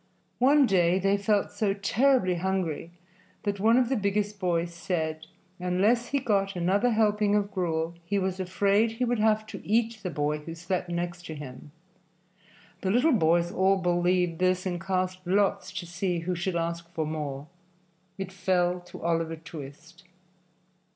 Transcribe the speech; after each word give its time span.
One 0.39 0.65
day 0.65 0.97
they 0.97 1.15
felt 1.15 1.51
so 1.51 1.75
terribly 1.75 2.33
hungry 2.33 2.89
that 3.43 3.59
one 3.59 3.77
of 3.77 3.87
the 3.87 3.95
biggest 3.95 4.39
boys 4.39 4.73
said 4.73 5.27
unless 5.59 6.07
he 6.07 6.17
got 6.17 6.55
another 6.55 6.89
helping 6.89 7.35
of 7.35 7.51
gruel 7.51 7.93
he 8.03 8.17
was 8.17 8.39
afraid 8.39 8.93
he 8.93 9.05
would 9.05 9.19
have 9.19 9.45
to 9.45 9.61
eat 9.63 9.99
the 10.01 10.09
boy 10.09 10.39
who 10.39 10.55
slept 10.55 10.89
next 10.89 11.27
him. 11.27 11.71
The 12.81 12.89
little 12.89 13.13
boys 13.13 13.51
all 13.51 13.77
believed 13.77 14.39
this 14.39 14.65
and 14.65 14.81
cast 14.81 15.19
lots 15.27 15.71
to 15.73 15.85
see 15.85 16.21
who 16.21 16.33
should 16.33 16.55
ask 16.55 16.89
for 16.95 17.05
more. 17.05 17.45
It 18.17 18.31
fell 18.31 18.79
to 18.79 19.03
Oliver 19.03 19.35
Twist. 19.35 20.03